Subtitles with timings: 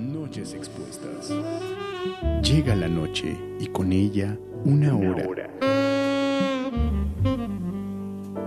[0.00, 1.30] Noches expuestas.
[2.42, 5.50] Llega la noche y con ella una hora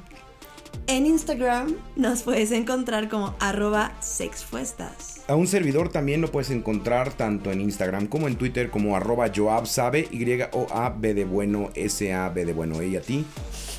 [0.86, 5.22] En Instagram nos puedes encontrar como arroba sexpuestas.
[5.28, 9.30] A un servidor también lo puedes encontrar tanto en Instagram como en Twitter como arroba
[9.34, 13.24] Joab sabe, Y-O-A-B de bueno, S-A-B de bueno, y a ti.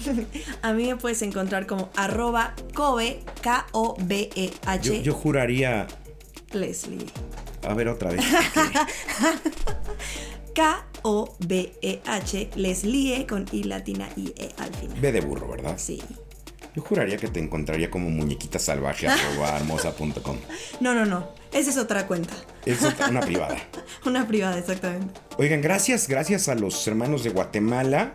[0.61, 5.87] A mí me puedes encontrar como arroba kobe, K-O-B-E-H, Yo, yo juraría...
[6.51, 7.05] Leslie.
[7.67, 8.25] A ver otra vez.
[10.55, 14.99] K-O-B-E-H, Leslie con I latina y E al final.
[14.99, 15.75] B de burro, ¿verdad?
[15.77, 16.01] Sí.
[16.79, 20.37] Yo juraría que te encontraría como muñequita salvaje hermosa.com.
[20.79, 21.27] No, no, no.
[21.51, 22.33] Esa es otra cuenta.
[22.65, 22.79] Es
[23.09, 23.57] una privada.
[24.05, 25.19] Una privada, exactamente.
[25.37, 28.13] Oigan, gracias, gracias a los hermanos de Guatemala,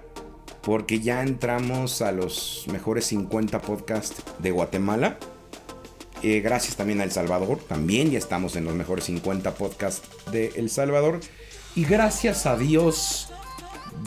[0.63, 5.19] porque ya entramos a los mejores 50 podcasts de Guatemala.
[6.23, 10.55] Eh, gracias también a El Salvador, también ya estamos en los mejores 50 podcasts de
[10.57, 11.21] El Salvador.
[11.77, 13.29] Y gracias a Dios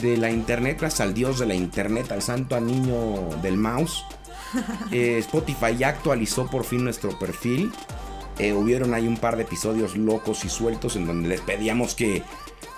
[0.00, 4.04] de la internet, gracias al Dios de la internet, al santo niño del mouse.
[4.90, 7.72] Eh, Spotify ya actualizó por fin nuestro perfil.
[8.38, 12.22] Eh, hubieron ahí un par de episodios locos y sueltos en donde les pedíamos que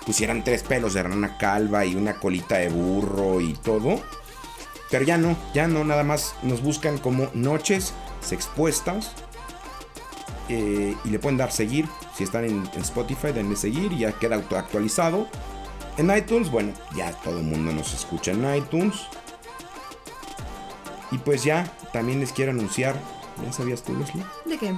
[0.05, 4.01] pusieran tres pelos de rana calva y una colita de burro y todo.
[4.89, 7.93] Pero ya no, ya no, nada más nos buscan como noches
[8.31, 9.11] expuestas.
[10.49, 11.87] Eh, y le pueden dar seguir.
[12.17, 15.27] Si están en, en Spotify, denle seguir y ya queda auto- actualizado.
[15.97, 18.95] En iTunes, bueno, ya todo el mundo nos escucha en iTunes.
[21.11, 22.95] Y pues ya, también les quiero anunciar,
[23.43, 24.23] ¿ya sabías tú, Leslie?
[24.45, 24.73] ¿De qué?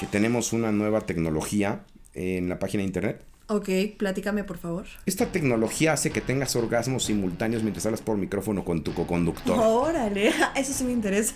[0.00, 1.84] Que tenemos una nueva tecnología
[2.14, 3.24] en la página de internet.
[3.50, 4.86] Ok, platícame por favor.
[5.06, 9.58] Esta tecnología hace que tengas orgasmos simultáneos mientras hablas por micrófono con tu coconductor.
[9.58, 11.34] Órale, eso sí me interesa.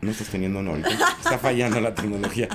[0.00, 0.90] No estás teniendo ahorita.
[0.90, 2.48] Está fallando la tecnología.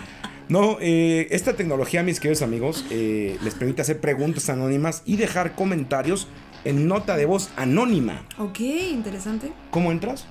[0.48, 5.56] No, eh, esta tecnología, mis queridos amigos, eh, les permite hacer preguntas anónimas y dejar
[5.56, 6.28] comentarios
[6.64, 8.26] en nota de voz anónima.
[8.38, 9.52] Ok, interesante.
[9.72, 10.26] ¿Cómo entras?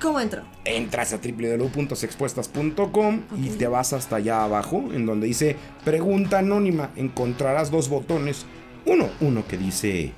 [0.00, 0.44] ¿Cómo entro?
[0.64, 3.56] Entras a www.sexpuestas.com y Ok.
[3.58, 6.90] te vas hasta allá abajo, en donde dice pregunta anónima.
[6.96, 8.44] Encontrarás dos botones.
[8.84, 10.12] Uno, uno que dice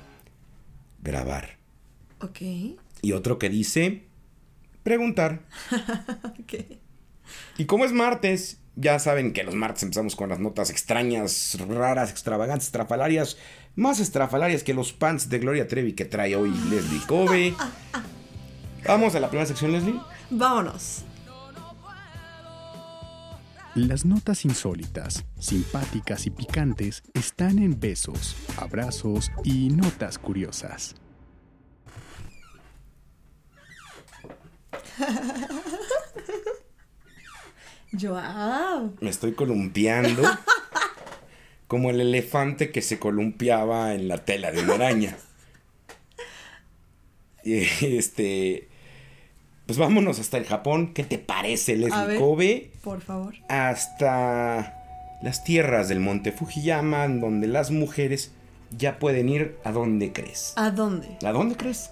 [1.01, 1.57] grabar
[2.21, 2.41] Ok.
[3.01, 4.03] y otro que dice
[4.83, 5.41] preguntar.
[6.41, 6.53] Ok.
[7.57, 12.09] Y como es martes, ya saben que los martes empezamos con las notas extrañas, raras,
[12.09, 13.37] extravagantes, estrafalarias,
[13.75, 17.53] más estrafalarias que los pants de Gloria Trevi que trae hoy Leslie Kobe.
[18.85, 19.99] Vamos a la primera sección, Leslie.
[20.29, 21.03] Vámonos.
[23.75, 30.95] Las notas insólitas, simpáticas y picantes están en besos, abrazos y notas curiosas.
[37.99, 38.93] Joao.
[39.01, 40.23] Me estoy columpiando
[41.67, 45.17] como el elefante que se columpiaba en la tela de una araña.
[47.43, 48.68] Este.
[49.69, 50.95] Pues vámonos hasta el Japón.
[50.95, 52.19] ¿Qué te parece, Leslie ver.
[52.19, 52.71] Kobe?
[52.83, 53.35] Por favor.
[53.49, 58.31] Hasta las tierras del monte Fujiyama, donde las mujeres
[58.75, 60.53] ya pueden ir a donde crees.
[60.55, 61.19] ¿A dónde?
[61.23, 61.91] ¿A dónde crees?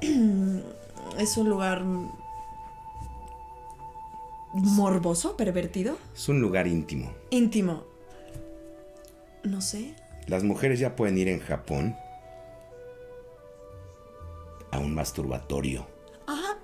[1.18, 1.82] Es un lugar
[4.52, 7.10] morboso, pervertido, Es un lugar íntimo.
[7.30, 7.82] íntimo.
[9.42, 9.96] No sé.
[10.28, 11.96] Las mujeres ya pueden ir en Japón
[14.70, 15.92] a un masturbatorio.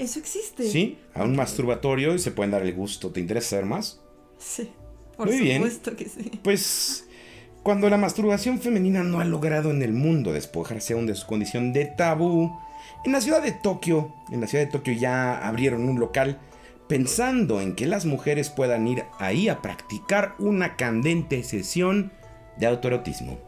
[0.00, 0.68] Eso existe.
[0.68, 3.10] Sí, a un masturbatorio y se pueden dar el gusto.
[3.10, 4.00] ¿Te interesa saber más?
[4.38, 4.70] Sí.
[5.16, 5.58] Por Muy bien.
[5.58, 6.40] supuesto que sí.
[6.42, 7.06] Pues
[7.62, 11.74] cuando la masturbación femenina no ha logrado en el mundo despojarse aún de su condición
[11.74, 12.58] de tabú,
[13.04, 16.40] en la ciudad de Tokio, en la ciudad de Tokio ya abrieron un local
[16.88, 22.12] pensando en que las mujeres puedan ir ahí a practicar una candente sesión
[22.58, 23.38] de autoerotismo.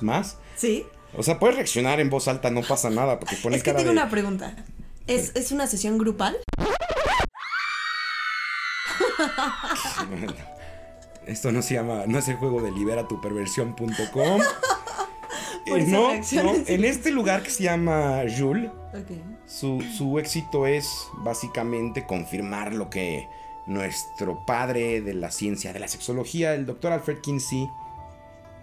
[0.00, 0.38] ¿Más?
[0.56, 0.84] Sí.
[1.16, 3.78] O sea, puedes reaccionar en voz alta, no pasa nada, porque pones Es que cara
[3.78, 3.98] tengo de...
[3.98, 4.54] una pregunta.
[5.06, 6.36] ¿Es, ¿Es una sesión grupal?
[11.26, 14.40] Esto no se llama, no es el juego de liberatuperversión.com.
[15.66, 18.70] Por Eh, no, no, en este lugar que se llama Jules,
[19.46, 23.28] su, su éxito es básicamente confirmar lo que
[23.66, 27.68] nuestro padre de la ciencia de la sexología, el doctor Alfred Kinsey,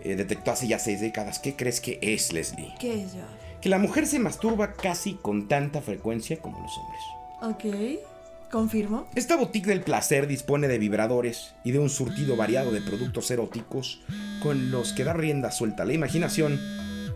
[0.03, 1.39] eh, detectó hace ya seis décadas.
[1.39, 2.73] ¿Qué crees que es, Leslie?
[2.79, 3.21] ¿Qué es yo?
[3.61, 7.01] Que la mujer se masturba casi con tanta frecuencia como los hombres.
[7.41, 8.11] Ok.
[8.51, 9.07] Confirmo.
[9.15, 14.01] Esta boutique del placer dispone de vibradores y de un surtido variado de productos eróticos
[14.43, 16.59] con los que da rienda suelta a la imaginación.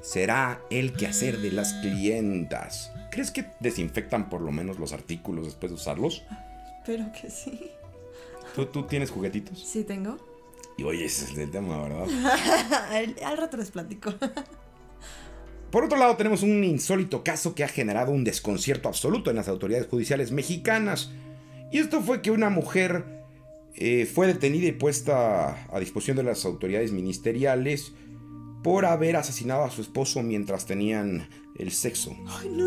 [0.02, 2.92] Será el quehacer de las clientas.
[3.12, 6.24] ¿Crees que desinfectan por lo menos los artículos después de usarlos?
[6.80, 7.72] Espero que sí.
[8.56, 9.60] ¿Tú, tú tienes juguetitos?
[9.60, 10.18] Sí tengo.
[10.78, 12.08] Y oye, ese es el tema, ¿verdad?
[12.92, 14.14] al, al rato les platico.
[15.72, 19.50] Por otro lado, tenemos un insólito caso que ha generado un desconcierto absoluto en las
[19.50, 21.12] autoridades judiciales mexicanas.
[21.72, 23.26] Y esto fue que una mujer
[23.76, 27.92] eh, fue detenida y puesta a disposición de las autoridades ministeriales
[28.64, 32.16] por haber asesinado a su esposo mientras tenían el sexo.
[32.28, 32.66] Ay, no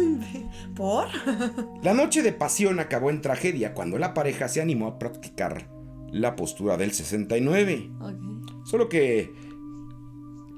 [0.74, 1.08] ¿Por?
[1.82, 5.68] La noche de pasión acabó en tragedia cuando la pareja se animó a practicar
[6.12, 7.90] la postura del 69.
[8.00, 8.66] ok.
[8.66, 9.32] Solo que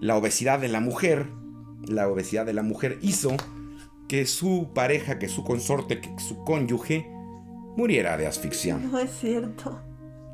[0.00, 1.26] la obesidad de la mujer,
[1.86, 3.36] la obesidad de la mujer hizo
[4.08, 7.08] que su pareja, que su consorte, que su cónyuge
[7.76, 8.76] muriera de asfixia.
[8.76, 9.80] No es cierto.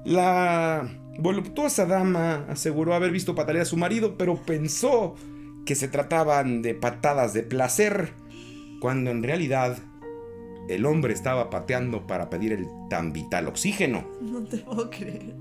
[0.05, 0.89] La
[1.19, 5.15] voluptuosa dama aseguró haber visto patalear a su marido, pero pensó
[5.67, 8.15] que se trataban de patadas de placer,
[8.81, 9.79] cuando en realidad
[10.69, 14.07] el hombre estaba pateando para pedir el tan vital oxígeno.
[14.21, 15.35] No te puedo creer.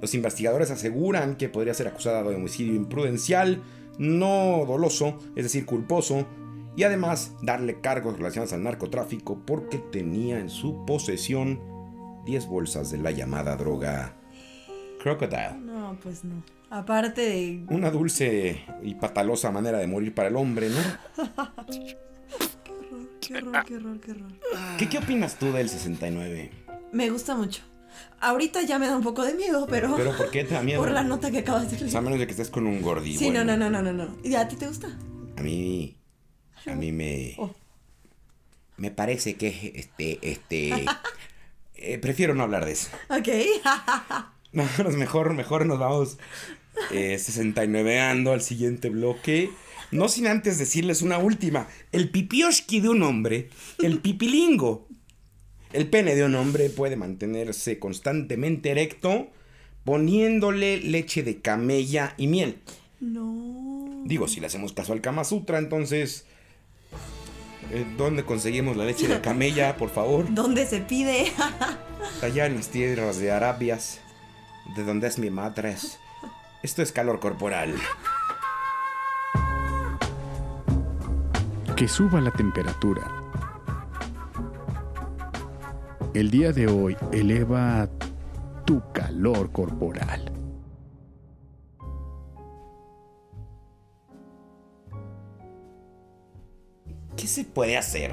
[0.00, 3.62] Los investigadores aseguran que podría ser acusada de homicidio imprudencial,
[3.98, 6.26] no doloso, es decir, culposo,
[6.76, 11.60] y además darle cargos relacionados al narcotráfico porque tenía en su posesión
[12.26, 14.16] 10 bolsas de la llamada droga
[15.02, 15.58] Crocodile.
[15.60, 16.42] No, pues no.
[16.70, 17.64] Aparte de.
[17.68, 21.24] Una dulce y patalosa manera de morir para el hombre, ¿no?
[23.26, 24.32] Qué horror, qué horror, qué horror.
[24.78, 26.50] ¿Qué, qué opinas tú del 69?
[26.92, 27.62] Me gusta mucho.
[28.20, 29.94] Ahorita ya me da un poco de miedo, pero.
[29.96, 30.80] ¿Pero por qué te da miedo?
[30.82, 32.02] Por la nota que acabas de O sea, a leer.
[32.02, 33.18] menos de que estés con un gordito.
[33.18, 34.16] Sí, no, no, no, no, no, no.
[34.22, 34.88] ¿Y a ti te gusta?
[35.36, 35.96] A mí.
[36.66, 37.34] A mí me.
[37.38, 37.54] Oh.
[38.76, 40.18] Me parece que este.
[40.22, 40.84] Este.
[41.74, 42.88] eh, prefiero no hablar de eso.
[43.08, 43.28] Ok.
[44.52, 46.16] Mejor, mejor nos vamos
[46.92, 49.50] eh, 69ando al siguiente bloque.
[49.90, 51.68] No sin antes decirles una última.
[51.92, 53.48] El pipioshki de un hombre,
[53.82, 54.88] el pipilingo,
[55.72, 59.28] el pene de un hombre puede mantenerse constantemente erecto
[59.84, 62.58] poniéndole leche de camella y miel.
[63.00, 64.02] no.
[64.06, 66.26] Digo, si le hacemos caso al Kama Sutra, entonces...
[67.72, 70.26] eh, ¿Dónde conseguimos la leche de camella, por favor?
[70.34, 71.32] ¿Dónde se pide?
[72.20, 74.00] Allá en las tierras de Arabias,
[74.76, 75.76] de donde es mi madre.
[76.62, 77.74] Esto es calor corporal.
[81.76, 83.10] Que suba la temperatura.
[86.14, 87.88] El día de hoy eleva
[88.64, 90.30] tu calor corporal.
[97.16, 98.12] ¿Qué se puede hacer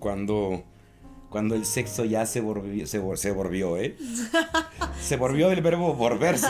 [0.00, 0.64] cuando,
[1.30, 3.96] cuando el sexo ya se volvió, se, se volvió, eh?
[5.00, 6.48] Se volvió del verbo volverse.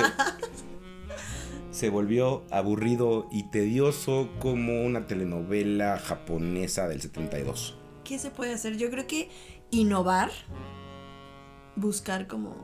[1.77, 7.77] Se volvió aburrido y tedioso como una telenovela japonesa del 72.
[8.03, 8.79] ¿Qué se puede hacer?
[8.79, 9.29] Yo creo que
[9.71, 10.31] innovar,
[11.75, 12.57] buscar como,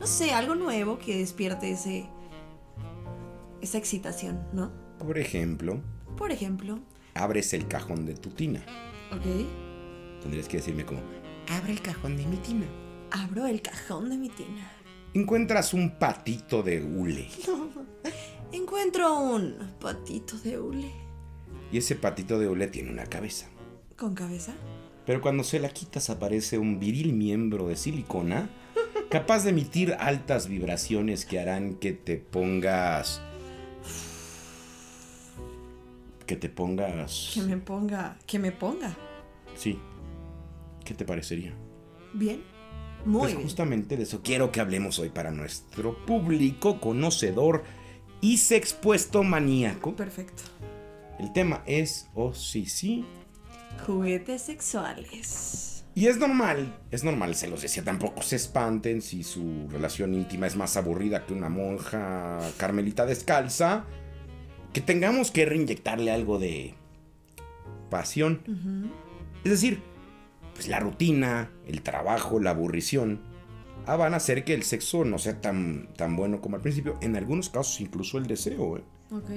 [0.00, 2.06] no sé, algo nuevo que despierte ese,
[3.60, 4.72] esa excitación, ¿no?
[4.98, 5.82] Por ejemplo,
[6.16, 6.78] Por ejemplo,
[7.12, 8.64] abres el cajón de tu tina.
[9.12, 11.00] ok, Tendrías que decirme como,
[11.50, 12.64] abre el cajón de mi tina.
[13.10, 14.66] abro el cajón de mi tina.
[15.12, 17.28] encuentras un patito de hule.
[18.54, 20.92] Encuentro un patito de hule.
[21.72, 23.48] Y ese patito de hule tiene una cabeza.
[23.96, 24.54] ¿Con cabeza?
[25.04, 28.48] Pero cuando se la quitas aparece un viril miembro de silicona
[29.10, 33.20] capaz de emitir altas vibraciones que harán que te pongas...
[36.24, 37.32] Que te pongas...
[37.34, 38.16] Que me ponga.
[38.24, 38.96] Que me ponga.
[39.56, 39.80] Sí.
[40.84, 41.52] ¿Qué te parecería?
[42.12, 42.40] Bien.
[43.04, 43.42] Muy pues bien.
[43.42, 47.64] justamente de eso quiero que hablemos hoy para nuestro público conocedor
[48.24, 49.94] y sexpuesto maníaco.
[49.94, 50.44] Perfecto.
[51.18, 53.04] El tema es, oh sí, sí.
[53.86, 55.84] Juguetes sexuales.
[55.94, 60.46] Y es normal, es normal, se los decía, tampoco se espanten si su relación íntima
[60.46, 63.84] es más aburrida que una monja carmelita descalza.
[64.72, 66.74] Que tengamos que reinyectarle algo de
[67.90, 68.40] pasión.
[69.44, 69.82] Es decir,
[70.54, 73.20] pues la rutina, el trabajo, la aburrición
[73.86, 76.98] ah, van a hacer que el sexo no sea tan, tan bueno como al principio.
[77.00, 78.78] En algunos casos incluso el deseo.
[78.78, 78.84] ¿eh?
[79.10, 79.30] Ok.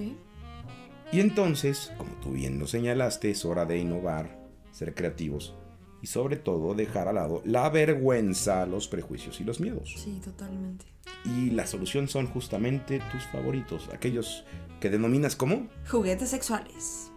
[1.12, 4.40] Y entonces, como tú bien lo señalaste, es hora de innovar,
[4.72, 5.56] ser creativos
[6.02, 9.96] y sobre todo dejar al lado la vergüenza, los prejuicios y los miedos.
[9.98, 10.86] Sí, totalmente.
[11.26, 14.44] Y la solución son justamente tus favoritos, aquellos
[14.80, 15.68] que denominas como...
[15.90, 17.12] Juguetes sexuales.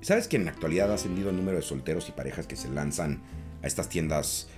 [0.00, 2.70] ¿Sabes que en la actualidad ha ascendido el número de solteros y parejas que se
[2.70, 3.22] lanzan
[3.62, 4.48] a estas tiendas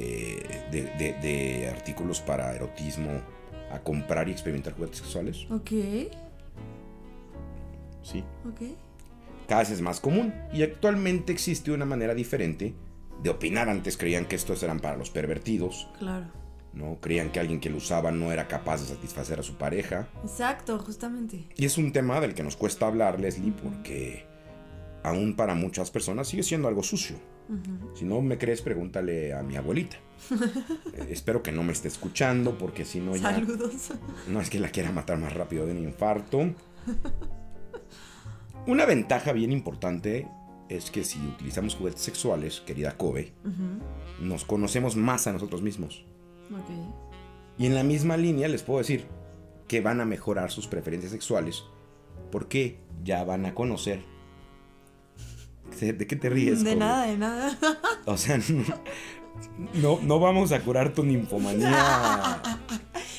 [0.00, 3.10] eh, de, de- de artículos para erotismo
[3.72, 5.46] a comprar y experimentar juguetes sexuales?
[5.50, 5.70] Ok.
[8.02, 8.24] Sí.
[8.48, 8.60] Ok.
[9.48, 12.74] cada vez es más común y actualmente existe una manera diferente
[13.22, 13.68] de opinar.
[13.68, 16.26] Antes creían que estos eran para los pervertidos, Claro.
[16.72, 16.98] ¿no?
[17.00, 20.08] Creían que alguien que lo usaba no era capaz de satisfacer a su pareja.
[20.22, 21.46] Exacto, justamente.
[21.56, 24.24] Y es un tema del que nos cuesta hablar, Leslie, porque
[25.02, 27.16] aún para muchas personas sigue siendo algo sucio.
[27.94, 29.96] Si no me crees, pregúntale a mi abuelita.
[30.94, 33.34] Eh, espero que no me esté escuchando porque si no ya...
[33.34, 33.92] Saludos.
[34.28, 36.54] No es que la quiera matar más rápido de un infarto.
[38.66, 40.28] Una ventaja bien importante
[40.68, 43.32] es que si utilizamos juguetes sexuales, querida Kobe,
[44.20, 46.04] nos conocemos más a nosotros mismos.
[46.52, 46.70] Ok.
[47.58, 49.06] Y en la misma línea les puedo decir
[49.66, 51.64] que van a mejorar sus preferencias sexuales
[52.30, 54.02] porque ya van a conocer.
[55.80, 56.64] ¿De qué te ríes?
[56.64, 56.80] De Kobe?
[56.80, 57.58] nada, de nada.
[58.06, 58.40] O sea,
[59.74, 62.42] no, no vamos a curar tu ninfomanía.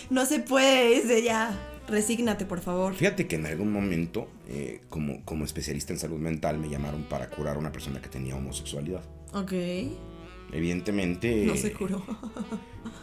[0.10, 1.56] No se puede, ese ya.
[1.88, 2.96] Resígnate, por favor.
[2.96, 7.30] Fíjate que en algún momento, eh, como, como especialista en salud mental, me llamaron para
[7.30, 9.04] curar a una persona que tenía homosexualidad.
[9.34, 9.54] Ok.
[10.52, 11.46] Evidentemente.
[11.46, 12.04] No se curó.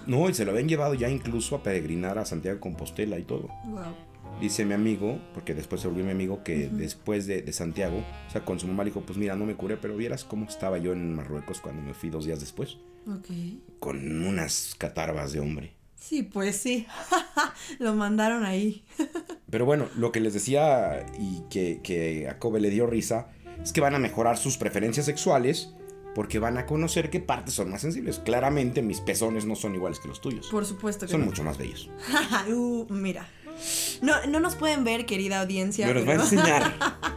[0.06, 3.22] No, y se lo habían llevado ya incluso a peregrinar a Santiago de Compostela y
[3.22, 3.48] todo.
[3.66, 3.94] Wow.
[4.40, 8.30] Dice mi amigo, porque después se volvió mi amigo, que después de, de Santiago, o
[8.30, 10.76] sea, con su mamá le dijo: Pues mira, no me curé, pero vieras cómo estaba
[10.78, 12.76] yo en Marruecos cuando me fui dos días después.
[13.08, 13.28] Ok.
[13.80, 15.72] Con unas catarvas de hombre.
[15.94, 16.86] Sí, pues sí.
[17.78, 18.84] Lo mandaron ahí.
[19.50, 23.28] Pero bueno, lo que les decía y que, que a Kobe le dio risa
[23.62, 25.72] es que van a mejorar sus preferencias sexuales
[26.14, 28.18] porque van a conocer qué partes son más sensibles.
[28.18, 30.48] Claramente mis pezones no son iguales que los tuyos.
[30.48, 31.26] Por supuesto que Son no.
[31.26, 31.88] mucho más bellos.
[32.52, 33.28] Uh, mira.
[34.02, 35.86] No, no nos pueden ver, querida audiencia.
[35.86, 36.74] Me los va a pero- enseñar.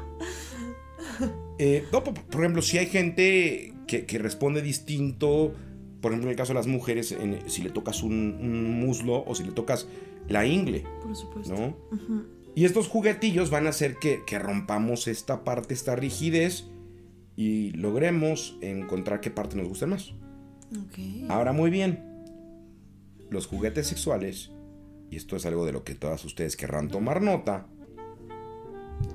[1.62, 5.54] Eh, no, por, ejemplo, si hay gente que, que responde distinto,
[6.00, 9.26] por ejemplo, en el caso de las mujeres, en- si le tocas un, un muslo
[9.26, 9.86] o si le tocas
[10.30, 11.54] la ingle, Por supuesto.
[11.54, 11.76] ¿no?
[12.56, 16.68] Y estos juguetillos van a hacer que, que rompamos esta parte, esta rigidez
[17.36, 20.14] y logremos encontrar qué parte nos gusta más.
[20.72, 21.28] Ok.
[21.30, 22.06] Ahora muy bien,
[23.30, 24.52] los juguetes sexuales,
[25.10, 27.68] y esto es algo de lo que todas ustedes querrán tomar nota,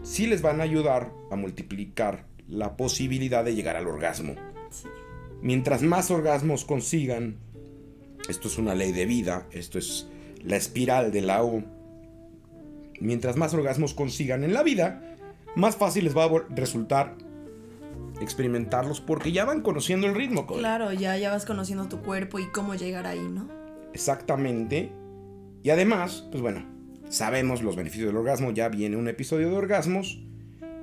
[0.03, 4.35] sí les van a ayudar a multiplicar la posibilidad de llegar al orgasmo.
[5.41, 7.37] Mientras más orgasmos consigan,
[8.29, 10.09] esto es una ley de vida, esto es
[10.43, 11.65] la espiral de la U.
[13.01, 15.17] Mientras más orgasmos consigan en la vida,
[15.57, 17.17] más fácil les va a resultar
[18.21, 20.47] experimentarlos porque ya van conociendo el ritmo.
[20.47, 23.49] Claro, ya, ya vas conociendo tu cuerpo y cómo llegar ahí, ¿no?
[23.93, 24.93] Exactamente.
[25.65, 26.65] Y además, pues bueno,
[27.09, 30.21] sabemos los beneficios del orgasmo, ya viene un episodio de orgasmos,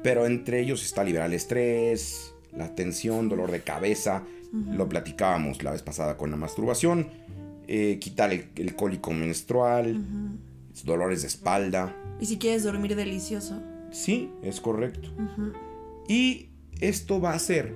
[0.04, 5.72] pero entre ellos está liberar el estrés, la tensión, dolor de cabeza, lo platicábamos la
[5.72, 7.10] vez pasada con la masturbación,
[7.68, 10.02] eh, quitar el, el cólico menstrual,
[10.84, 11.96] dolores de espalda.
[12.20, 13.62] Y si quieres dormir delicioso.
[13.92, 15.10] Sí, es correcto.
[16.08, 17.74] Y esto va a hacer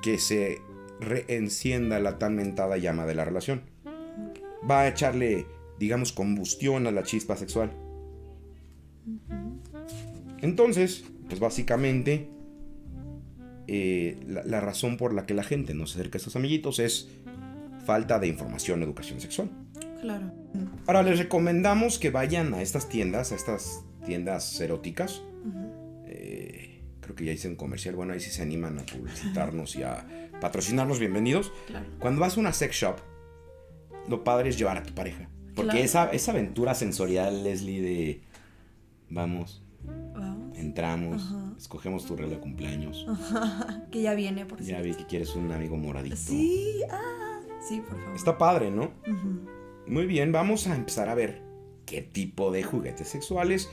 [0.00, 0.62] que se
[1.00, 3.62] reencienda la tan mentada llama de la relación.
[4.68, 5.46] Va a echarle,
[5.78, 7.72] digamos, combustión a la chispa sexual.
[10.40, 12.28] Entonces, pues básicamente,
[13.66, 16.78] eh, la, la razón por la que la gente no se acerca a estos amiguitos
[16.78, 17.08] es
[17.84, 19.50] falta de información, educación sexual.
[20.00, 20.30] Claro.
[20.86, 25.22] Ahora les recomendamos que vayan a estas tiendas, a estas tiendas eróticas.
[26.06, 29.82] Eh, creo que ya hice un comercial, bueno, ahí sí se animan a publicitarnos y
[29.82, 30.06] a
[30.40, 31.52] patrocinarnos, bienvenidos.
[31.66, 31.86] Claro.
[31.98, 32.96] Cuando vas a una sex shop,
[34.08, 35.28] lo padre es llevar a tu pareja.
[35.58, 35.84] Porque Claro.
[35.84, 38.20] esa, esa aventura sensorial, Leslie, de
[39.10, 39.62] vamos,
[40.54, 41.52] entramos, Ajá.
[41.56, 43.06] escogemos tu regalo de cumpleaños.
[43.90, 44.84] Que ya viene, por Ya cierto.
[44.84, 46.16] vi que quieres un amigo moradito.
[46.16, 48.16] Sí, ah, sí, por favor.
[48.16, 48.84] Está padre, ¿no?
[49.06, 49.48] Ujú.
[49.86, 51.42] Muy bien, vamos a empezar a ver
[51.86, 53.68] qué tipo de juguetes sexuales.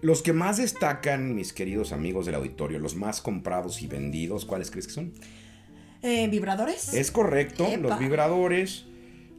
[0.00, 4.70] Los que más destacan, mis queridos amigos del auditorio, los más comprados y vendidos, ¿cuáles
[4.70, 5.12] crees que son?
[6.02, 6.92] Eh, ¿Vibradores?
[6.92, 7.76] Es correcto, Epa.
[7.88, 8.86] los vibradores.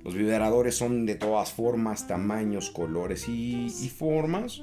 [0.06, 4.62] Los vibradores son de todas formas, tamaños, colores y, y formas.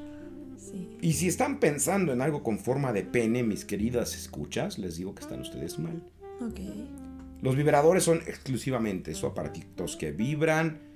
[0.57, 0.97] Sí.
[1.01, 5.15] Y si están pensando en algo con forma de pene, mis queridas escuchas, les digo
[5.17, 6.01] que están ustedes mal.
[6.41, 6.61] Ok.
[7.43, 10.91] Los vibradores son exclusivamente esos aparatitos que vibran.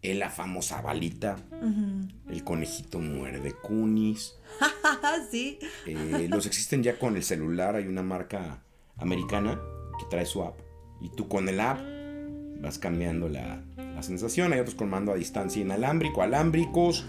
[0.00, 2.08] En la famosa balita, Ujú.
[2.30, 4.34] el conejito muerde cunis.
[5.30, 5.58] sí.
[5.86, 7.76] Eh, los existen ya con el celular.
[7.76, 8.62] Hay una marca
[8.96, 9.58] americana
[9.98, 10.58] que trae su app.
[11.00, 11.80] Y tú con el app
[12.64, 14.52] vas cambiando la, la sensación.
[14.52, 17.04] Hay otros con mando a distancia inalámbrico, alámbricos.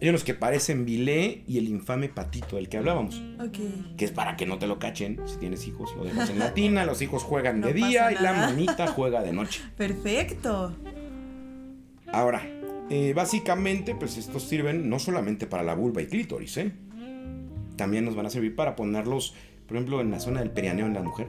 [0.00, 3.22] Hay unos que parecen bilé y el infame patito del que hablábamos.
[3.38, 3.58] Ok.
[3.98, 5.20] Que es para que no te lo cachen.
[5.26, 6.86] Si tienes hijos, lo dejas en la tina.
[6.86, 9.60] Los hijos juegan No de día y la manita juega de noche.
[9.76, 10.74] Perfecto.
[12.12, 12.42] Ahora,
[12.88, 16.72] eh, básicamente, pues estos sirven no solamente para la vulva y clítoris, ¿eh?
[17.76, 19.34] También nos van a servir para ponerlos,
[19.66, 21.28] por ejemplo, en la zona del perianeo en la mujer.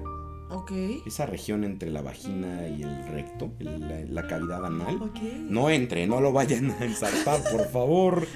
[0.52, 0.72] Ok.
[1.06, 5.12] Esa región entre la vagina y el recto, el- la, la cavidad anal.
[5.50, 8.28] No entre, no lo vayan a ensartar, por favor.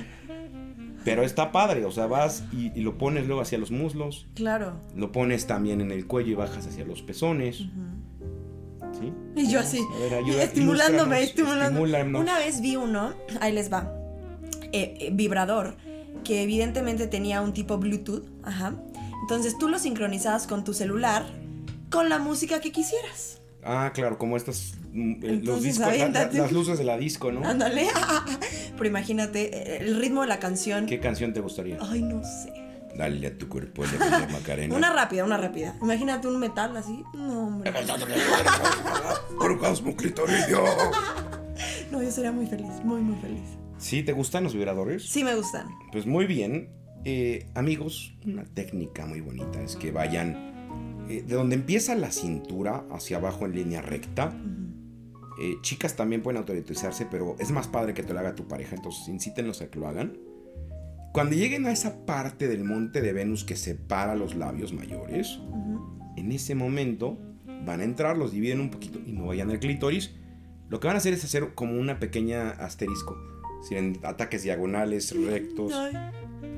[1.04, 4.74] Pero está padre, o sea, vas y, y lo pones luego hacia los muslos, Claro.
[4.96, 7.58] lo pones también en el cuello y bajas hacia los pezones.
[9.00, 9.14] ¿Sí?
[9.36, 12.22] Y yo así, A ver, ayuda, estimulándome, estimúlanos.
[12.22, 13.94] Una vez vi uno, ahí les va,
[14.72, 15.75] eh, eh, vibrador,
[16.24, 18.74] que evidentemente tenía un tipo Bluetooth, ajá.
[19.22, 21.25] Entonces tú lo sincronizabas con tu celular
[21.90, 23.42] con la música que quisieras.
[23.64, 24.76] Ah, claro, como estas.
[24.92, 27.44] mm, eh, los discos, la- las luces de la disco, ¿no?
[27.48, 27.88] Ándale.
[28.78, 30.86] Pero imagínate eh, el ritmo de la canción.
[30.86, 31.78] ¿Qué canción te gustaría?
[31.82, 32.54] Ay, no sé.
[32.96, 34.74] Dale a tu cuerpo la bella Macarena.
[34.76, 35.76] Una rápida, una rápida.
[35.82, 37.04] Imagínate un metal así.
[37.14, 37.74] No, hombre.
[39.40, 40.64] Orgasmo clitoridio.
[41.92, 43.42] No, yo sería muy feliz, muy, muy feliz.
[43.78, 44.04] ¿Sí?
[44.04, 45.04] ¿Te gustan los vibradores?
[45.10, 45.68] Sí me gustan.
[45.92, 46.70] Pues muy bien.
[47.04, 50.54] Eh, amigos, una técnica muy bonita es que vayan
[51.09, 54.35] eh, de donde empieza la cintura hacia abajo en línea recta.
[55.39, 58.75] Eh, chicas también pueden autorizarse, pero es más padre que te lo haga tu pareja,
[58.75, 60.18] entonces incítenlos a que lo hagan.
[61.11, 65.39] Cuando lleguen a esa parte del monte de Venus que separa los labios mayores,
[66.18, 67.18] en ese momento
[67.65, 70.11] van a entrar, los dividen un poquito y no vayan al clítoris.
[70.70, 73.18] Lo que van a hacer es hacer como una pequeña asterisco.
[73.68, 75.94] Si en ataques diagonales, rectos Ay,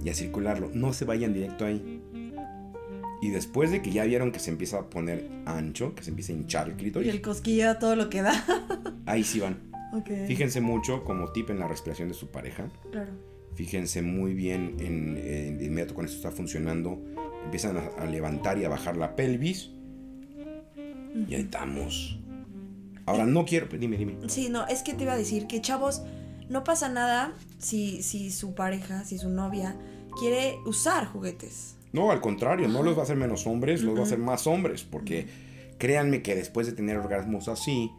[0.03, 0.69] y a circularlo.
[0.73, 1.96] No se vayan directo ahí.
[3.21, 6.33] Y después de que ya vieron que se empieza a poner ancho, que se empieza
[6.33, 8.33] a hinchar el y clítoris, el cosquillo todo lo que da.
[9.07, 9.57] ahí sí van.
[9.93, 10.09] ok.
[10.27, 12.69] Fíjense mucho como tip en la respiración de su pareja.
[12.91, 13.11] Claro.
[13.55, 17.01] Fíjense muy bien en, en- de inmediato cuando esto está funcionando.
[17.43, 19.71] Empiezan a, a levantar y a bajar la pelvis.
[21.27, 22.19] Y ahí estamos.
[23.07, 23.67] Ahora no quiero.
[23.77, 24.17] Dime, dime.
[24.27, 26.03] Sí, no, es que te iba a decir que chavos,
[26.49, 29.75] no pasa nada si, si su pareja, si su novia
[30.19, 31.76] quiere usar juguetes.
[31.93, 34.47] No, al contrario, no los va a hacer menos hombres, los va a hacer más
[34.47, 34.83] hombres.
[34.83, 35.27] Porque
[35.77, 37.91] créanme que después de tener orgasmos así,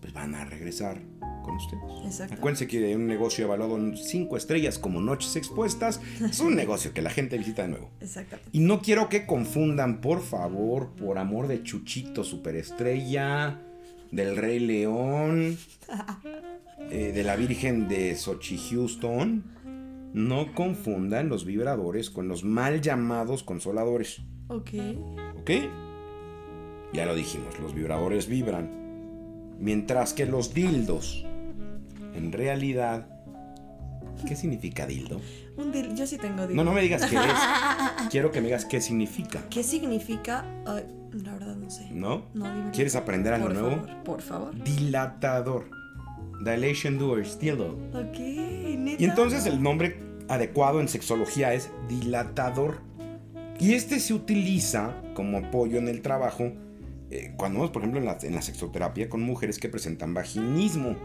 [0.00, 1.00] pues van a regresar
[1.42, 1.82] con ustedes.
[2.04, 2.34] Exacto.
[2.34, 7.02] Acuérdense que un negocio evaluado en 5 estrellas como Noches Expuestas es un negocio que
[7.02, 7.90] la gente visita de nuevo.
[8.00, 8.50] Exactamente.
[8.52, 13.60] Y no quiero que confundan, por favor, por amor de Chuchito Superestrella,
[14.10, 15.56] del Rey León,
[16.90, 19.53] eh, de la Virgen de Sochi Houston.
[20.14, 24.22] No confundan los vibradores con los mal llamados consoladores.
[24.48, 24.70] Ok.
[25.40, 25.50] ¿Ok?
[26.92, 28.70] Ya lo dijimos, los vibradores vibran.
[29.58, 31.26] Mientras que los dildos,
[32.14, 33.08] en realidad...
[34.26, 35.20] ¿Qué significa dildo?
[35.56, 38.08] Un Yo sí tengo dil- No, no me digas qué es.
[38.10, 39.42] Quiero que me digas qué significa.
[39.50, 40.44] ¿Qué significa?
[40.64, 41.90] La verdad no sé.
[41.90, 42.26] ¿No?
[42.34, 42.70] No, dime.
[42.70, 43.70] ¿Quieres aprender algo por nuevo?
[43.82, 44.54] Favor, por favor.
[44.64, 45.64] Dilatador.
[46.44, 47.78] Dilation doors, dildo.
[47.92, 49.02] Ok, neta.
[49.02, 49.96] Y entonces el nombre
[50.28, 52.80] adecuado en sexología es dilatador.
[53.58, 56.52] Y este se utiliza como apoyo en el trabajo
[57.10, 60.96] eh, cuando vamos, por ejemplo, en la, en la sexoterapia con mujeres que presentan vaginismo.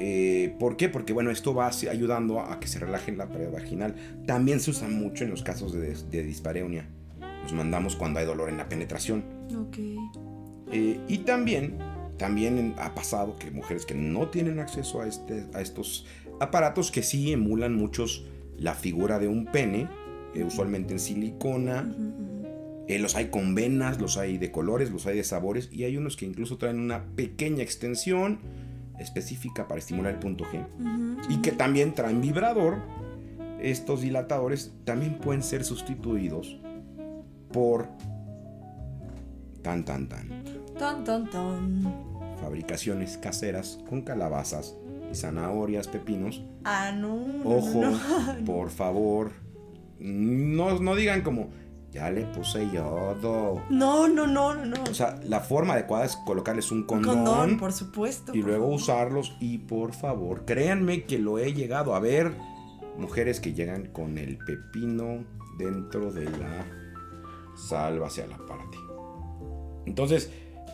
[0.00, 0.88] Eh, ¿Por qué?
[0.88, 3.94] Porque bueno, esto va ayudando a que se relaje la pared vaginal.
[4.26, 6.88] También se usa mucho en los casos de, de dispareunia.
[7.42, 9.24] Los mandamos cuando hay dolor en la penetración.
[9.56, 9.78] Ok.
[10.72, 11.78] Eh, y también
[12.20, 16.04] también ha pasado que mujeres que no tienen acceso a, este, a estos
[16.38, 18.26] aparatos que sí emulan muchos
[18.58, 19.88] la figura de un pene,
[20.34, 21.90] eh, usualmente en silicona.
[22.88, 25.96] Eh, los hay con venas, los hay de colores, los hay de sabores y hay
[25.96, 28.40] unos que incluso traen una pequeña extensión
[28.98, 30.66] específica para estimular el punto G
[31.30, 32.82] y que también traen vibrador.
[33.62, 36.58] Estos dilatadores también pueden ser sustituidos
[37.50, 37.88] por
[39.62, 40.44] tan tan tan
[40.78, 42.09] Ton, ton, ton.
[42.40, 44.76] Fabricaciones caseras con calabazas
[45.10, 46.42] y zanahorias, pepinos.
[46.64, 47.16] Ah, no.
[47.16, 48.44] no, Ojo, no.
[48.46, 49.32] por favor,
[49.98, 51.48] no, no digan como
[51.90, 53.62] ya le puse yodo.
[53.68, 54.64] No, no, no, no.
[54.66, 54.82] no.
[54.88, 58.32] O sea, la forma adecuada es colocarles un condón, Condón, por supuesto.
[58.34, 58.76] y por luego favor.
[58.80, 59.36] usarlos.
[59.40, 62.32] Y por favor, créanme que lo he llegado a ver.
[62.96, 65.24] Mujeres que llegan con el pepino
[65.58, 66.64] dentro de la
[67.56, 68.78] salva hacia la parte.
[69.86, 70.30] Entonces,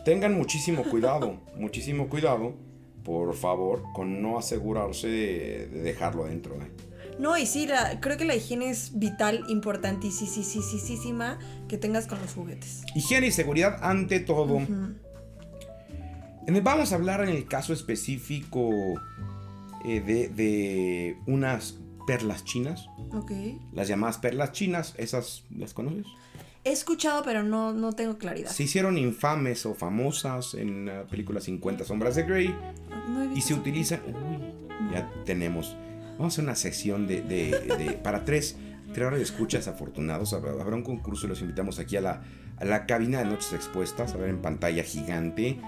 [0.07, 2.53] tengan muchísimo cuidado, muchísimo cuidado,
[3.03, 6.55] por favor, con no asegurarse de, de dejarlo adentro.
[6.55, 6.71] ¿eh?
[7.19, 12.33] No, y sí, la- creo que la higiene es vital, importantísima que tengas con los
[12.33, 12.83] juguetes.
[12.95, 14.55] Higiene y seguridad ante todo.
[14.59, 14.95] En
[16.55, 18.69] el- Vamos a hablar en el caso específico
[19.83, 22.87] eh, de, de unas perlas chinas.
[23.11, 23.31] Ok.
[23.73, 26.05] Las llamadas perlas chinas, ¿esas las conoces?
[26.67, 28.49] He escuchado, pero no, no tengo claridad.
[28.51, 32.55] Se hicieron infames o famosas en la película 50 sombras de Grey
[33.09, 34.01] No he y se utilizan...
[34.05, 35.75] Uy, ya tenemos...
[36.17, 38.57] Vamos a hacer una sección de, de- de- para tres,
[38.93, 40.33] tres horas de escuchas afortunados.
[40.33, 42.23] Habrá, habrá un concurso y los invitamos aquí a la,
[42.57, 45.59] a la cabina de Noches Expuestas, a ver en pantalla gigante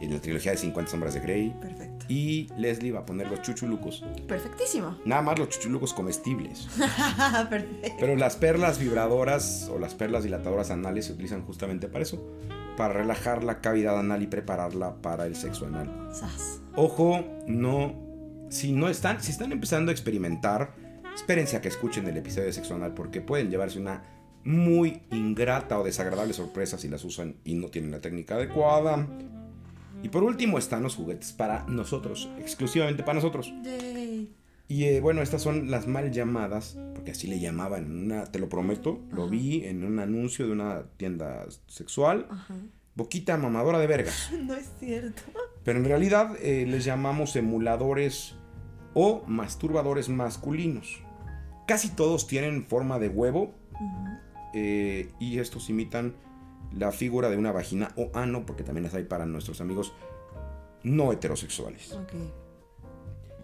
[0.00, 1.54] en la trilogía de 50 sombras de Grey.
[1.60, 2.06] Perfecto.
[2.08, 4.02] Y Leslie va a poner los chuchulucos.
[4.26, 4.98] Perfectísimo.
[5.04, 6.68] Nada más los chuchulucos comestibles.
[7.50, 7.96] Perfecto.
[7.98, 12.22] Pero las perlas vibradoras o las perlas dilatadoras anales se utilizan justamente para eso.
[12.76, 16.08] Para relajar la cavidad anal y prepararla para el sexo anal.
[16.12, 16.60] Sas.
[16.76, 18.08] Ojo, no.
[18.48, 20.74] Si no están, si están empezando a experimentar,
[21.14, 24.02] espérense a que escuchen el episodio de sexo anal porque pueden llevarse una
[24.44, 29.06] muy ingrata o desagradable sorpresa si las usan y no tienen la técnica adecuada.
[30.02, 33.52] Y por último están los juguetes para nosotros, exclusivamente para nosotros.
[33.62, 34.34] Yay.
[34.68, 38.48] Y eh, bueno, estas son las mal llamadas, porque así le llamaban, una, te lo
[38.48, 42.54] prometo, lo vi en un anuncio de una tienda sexual, Ajá.
[42.94, 44.30] boquita mamadora de vergas.
[44.46, 45.22] No es cierto.
[45.64, 48.36] Pero en realidad eh, les llamamos emuladores
[48.94, 51.02] o masturbadores masculinos.
[51.66, 53.54] Casi todos tienen forma de huevo
[54.54, 56.14] eh, y estos imitan
[56.76, 59.92] la figura de una vagina o ano, porque también las hay para nuestros amigos
[60.82, 61.98] no heterosexuales.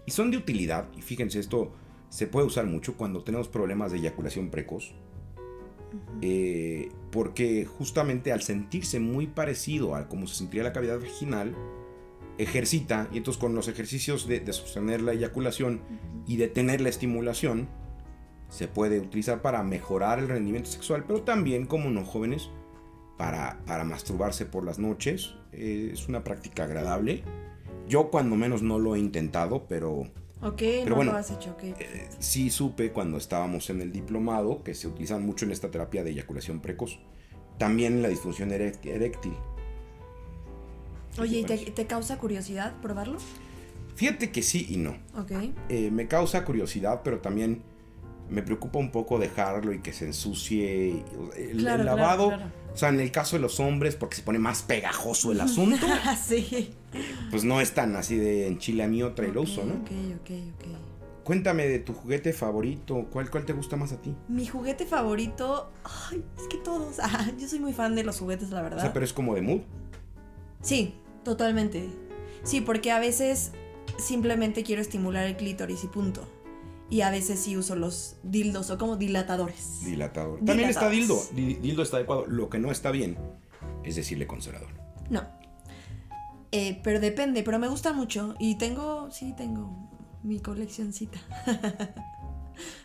[0.06, 1.72] Y son de utilidad, y fíjense, esto
[2.08, 4.94] se puede usar mucho cuando tenemos problemas de eyaculación precoz.
[6.20, 11.54] Eh, porque justamente al sentirse muy parecido a cómo se sentiría la cavidad vaginal,
[12.38, 15.80] ejercita, y entonces con los ejercicios de, de sostener la eyaculación
[16.26, 17.68] y detener la estimulación,
[18.48, 22.50] se puede utilizar para mejorar el rendimiento sexual, pero también, como no jóvenes,
[23.16, 25.34] para, para masturbarse por las noches.
[25.52, 27.22] Eh, es una práctica agradable.
[27.88, 30.08] Yo cuando menos no lo he intentado, pero
[30.42, 31.62] Ok, Pero no bueno, lo has hecho, ok.
[31.62, 36.04] eh, sí supe cuando estábamos en el diplomado que se utilizan mucho en esta terapia
[36.04, 36.98] de eyaculación precoz.
[37.58, 39.32] También en la disfunción eréctil.
[41.18, 43.16] Oye, ¿y te, te causa curiosidad probarlo?
[43.94, 44.98] Fíjate que sí y no.
[45.16, 45.32] Ok.
[45.70, 47.62] Eh, me causa curiosidad, pero también
[48.30, 51.02] me preocupa un poco dejarlo y que se ensucie.
[51.36, 52.44] El, Claro, lavado, claro.
[52.72, 55.86] o sea, en el caso de los hombres, porque se pone más pegajoso el asunto,
[56.26, 56.70] sí.
[57.30, 59.74] pues no es tan así de en chile a mí otra y lo uso, ¿no?
[59.74, 60.66] Ok, ok, ok.
[61.24, 64.14] Cuéntame de tu juguete favorito, ¿cuál, cuál te gusta más a ti?
[64.28, 65.72] Mi juguete favorito.
[66.10, 66.98] Ay, es que todos.
[67.02, 68.80] Ah, yo soy muy fan de los juguetes, la O verdad.
[68.80, 69.60] sea, pero es como de mood.
[70.62, 71.88] Sí, totalmente.
[72.44, 73.50] Sí, porque a veces
[73.98, 76.28] simplemente quiero estimular el clítoris y punto.
[76.88, 79.84] Y a veces sí uso los dildos o como dilatadores.
[79.84, 80.44] Dilatador.
[80.44, 81.20] También está dildo.
[81.32, 82.26] Dildo está adecuado.
[82.26, 83.18] Lo que no está bien
[83.84, 84.68] es decirle consolador.
[85.10, 85.26] No.
[86.52, 88.34] Eh, pero depende, pero me gusta mucho.
[88.38, 89.90] Y tengo, sí, tengo
[90.22, 91.18] mi coleccioncita.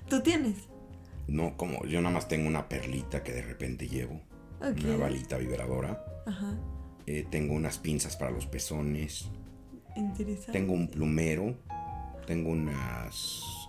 [0.10, 0.58] ¿Tú tienes?
[1.28, 4.20] No, como yo nada más tengo una perlita que de repente llevo.
[4.60, 6.04] Una balita vibradora.
[6.26, 6.56] Ajá.
[7.08, 9.30] Eh, tengo unas pinzas para los pezones.
[9.96, 10.52] Interesante.
[10.52, 11.56] Tengo un plumero.
[12.28, 13.61] Tengo unas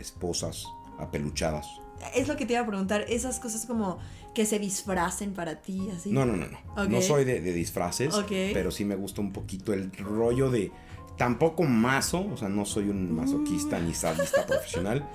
[0.00, 0.66] esposas
[0.98, 1.66] apeluchadas.
[2.14, 3.98] Es lo que te iba a preguntar, esas cosas como
[4.34, 6.10] que se disfracen para ti, así.
[6.10, 6.88] No, no, no, no.
[6.88, 8.14] No soy de, de disfraces.
[8.28, 10.72] Pero sí me gusta un poquito el rollo de.
[11.16, 15.06] Tampoco mazo, o sea, no soy un masoquista ni sadista profesional.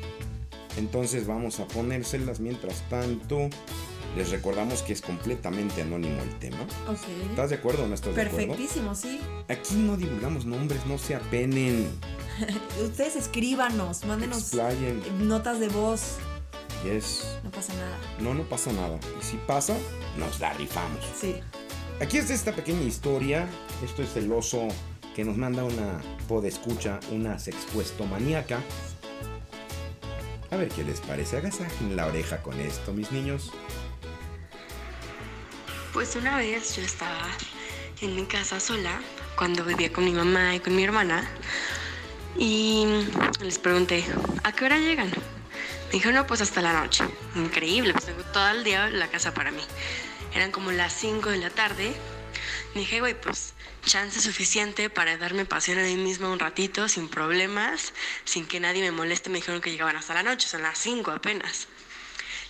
[0.77, 3.49] Entonces vamos a ponérselas mientras tanto.
[4.17, 6.59] Les recordamos que es completamente anónimo el tema.
[7.31, 8.37] ¿Estás de acuerdo o no estás de acuerdo?
[8.49, 9.21] Perfectísimo, sí.
[9.49, 11.89] Aquí no divulgamos nombres, no se apenen.
[12.83, 15.03] Ustedes escríbanos, mándenos Explayen.
[15.29, 16.17] notas de voz.
[16.85, 17.37] Yes.
[17.45, 17.99] No pasa nada.
[18.21, 18.99] No, no pasa nada.
[19.21, 19.77] Y si pasa,
[20.17, 21.05] nos la rifamos.
[21.21, 21.37] Sí.
[22.01, 23.49] Aquí está esta pequeña historia.
[23.85, 24.69] Esto es el oso
[25.17, 28.61] que nos manda una podescucha, una sexpuesto maníaca.
[30.53, 31.39] A ver qué les parece.
[31.39, 33.51] Agasajen la oreja con esto, mis niños.
[35.93, 37.27] Pues una vez yo estaba
[38.01, 39.01] en mi casa sola,
[39.37, 41.29] cuando vivía con mi mamá y con mi hermana,
[42.37, 42.87] y
[43.41, 44.05] les pregunté,
[44.45, 45.09] ¿a qué hora llegan?
[45.09, 47.05] Me dijeron, no, pues hasta la noche.
[47.35, 49.63] Increíble, pues tengo todo el día la casa para mí.
[50.39, 51.93] Eran como las 5 de la tarde.
[52.73, 57.93] Dije, güey, pues chance suficiente para darme pasión a mí misma un ratito, sin problemas,
[58.25, 59.31] sin que nadie me moleste.
[59.31, 61.67] Me dijeron que llegaban hasta la noche, son las 5 apenas.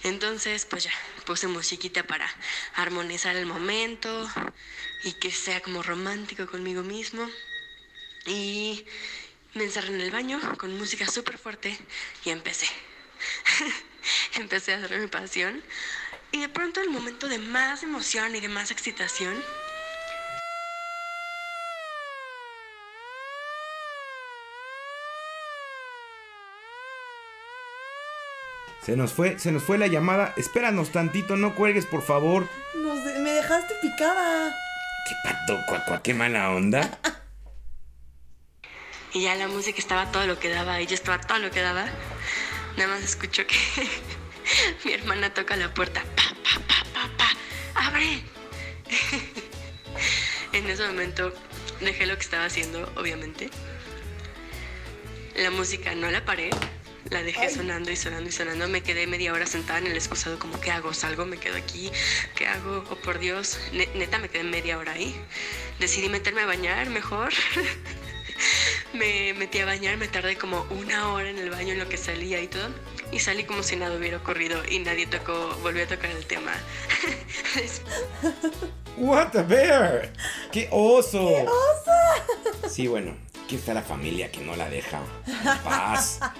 [0.03, 0.90] Entonces, pues ya,
[1.24, 2.29] puse musiquita para
[2.74, 4.29] armonizar el momento
[5.05, 7.27] y que sea como romántico conmigo mismo.
[8.27, 8.85] Y
[9.55, 11.79] me encerré en el baño con música súper fuerte
[12.22, 12.66] y empecé.
[14.35, 15.62] empecé a hacer mi pasión.
[16.33, 19.43] Y de pronto el momento de más emoción y de más excitación
[28.83, 30.33] Se nos fue, se nos fue la llamada.
[30.37, 32.49] Espéranos tantito, no cuelgues, por favor.
[32.75, 34.55] Nos de- me dejaste picada.
[35.09, 36.99] Qué pato, cuacua, qué mala onda.
[39.14, 41.62] Y ya la música estaba todo lo que daba y yo estaba todo lo que
[41.62, 41.87] daba.
[42.77, 43.57] Nada más escucho que
[44.85, 46.03] mi hermana toca la puerta.
[47.88, 48.20] ¡Abre!
[50.53, 51.33] en ese momento
[51.81, 53.48] dejé lo que estaba haciendo, obviamente.
[55.35, 56.51] La música no la paré.
[57.09, 58.68] La dejé sonando y sonando y sonando.
[58.68, 60.92] Me quedé media hora sentada en el excusado como, ¿qué hago?
[60.92, 61.24] ¿Salgo?
[61.24, 61.90] ¿Me quedo aquí?
[62.37, 62.85] ¿Qué hago?
[62.90, 63.59] Oh, por Dios.
[63.72, 65.18] Ne- neta, me quedé media hora ahí.
[65.81, 67.33] Decidí meterme a bañar mejor.
[68.94, 71.96] Me metí a bañar, me tardé como una hora en el baño en lo que
[71.98, 72.68] salía y todo.
[73.12, 76.53] Y salí como si nada hubiera ocurrido y nadie tocó, volvió a tocar el tema.
[78.96, 80.12] What a bear.
[80.53, 81.29] ¡Qué oso!
[81.29, 82.68] ¡Qué oso!
[82.68, 86.20] Sí, bueno, aquí está la familia que no la deja en paz.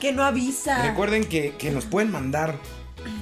[0.00, 0.82] Que no avisa.
[0.88, 2.56] Recuerden que, que nos pueden mandar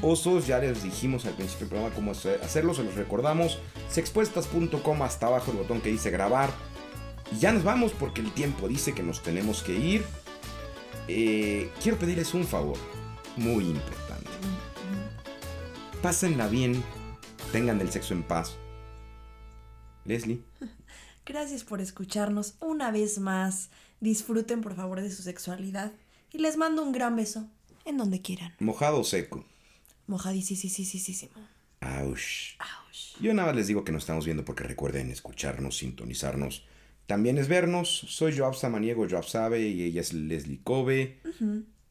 [0.01, 3.59] osos, ya les dijimos al principio del programa cómo hacer- hacerlo, se los recordamos.
[3.91, 6.51] Sexpuestas.com hasta abajo el botón que dice grabar.
[7.33, 10.05] Y ya nos vamos porque el tiempo dice que nos tenemos que ir.
[11.09, 12.79] Eh, quiero pedirles un favor
[13.37, 14.31] muy importante.
[16.03, 16.83] Pásenla bien,
[17.53, 18.57] tengan el sexo en paz.
[20.05, 20.43] Leslie.
[21.27, 23.71] Gracias por escucharnos una vez más.
[24.01, 25.93] Disfruten por favor de su sexualidad.
[26.33, 27.49] Y les mando un gran beso.
[27.85, 28.55] En donde quieran.
[28.59, 29.45] Mojado o seco.
[30.07, 31.33] Mojadísimo.
[31.81, 32.57] Aush.
[33.21, 36.65] Yo nada más les digo que nos estamos viendo porque recuerden escucharnos, sintonizarnos.
[37.09, 37.89] También es vernos.
[37.89, 41.23] Soy Joab Samaniego, Joab Sabe y ella es Leslie Kobe.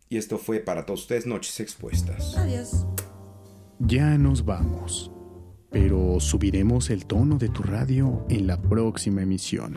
[0.09, 2.37] Y esto fue para todos ustedes Noches Expuestas.
[2.37, 2.85] Adiós.
[3.79, 5.11] Ya nos vamos.
[5.71, 9.73] Pero subiremos el tono de tu radio en la próxima emisión.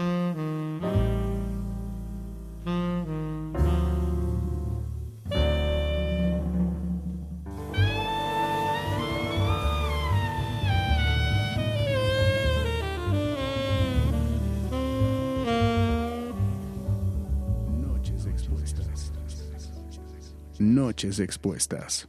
[20.91, 22.05] Noches expuestas.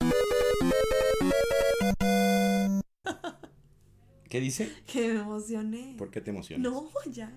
[4.28, 4.72] ¿Qué dice?
[4.88, 5.94] Que me emocioné.
[5.96, 6.64] ¿Por qué te emocionas?
[6.68, 7.30] No, ya.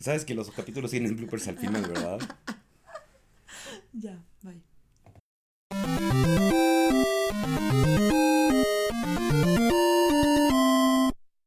[0.00, 2.18] Sabes que los capítulos tienen bloopers al final, ¿verdad?
[3.92, 4.60] Ya, bye.